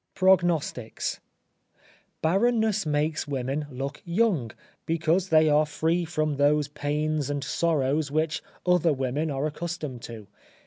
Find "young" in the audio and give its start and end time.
4.03-4.49